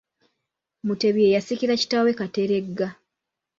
[0.87, 2.87] MUTEBI ye yasikira kitaawe Kateregga.